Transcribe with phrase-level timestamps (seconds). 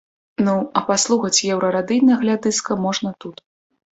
[0.45, 3.37] Ну, а паслухаць еўрарадыйны агляд дыска можна тут.